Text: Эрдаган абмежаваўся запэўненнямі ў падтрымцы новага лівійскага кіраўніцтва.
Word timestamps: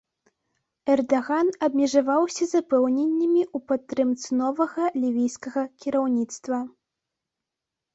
Эрдаган 0.93 1.49
абмежаваўся 1.67 2.43
запэўненнямі 2.55 3.43
ў 3.55 3.71
падтрымцы 3.71 4.27
новага 4.43 4.93
лівійскага 5.01 5.61
кіраўніцтва. 5.85 6.57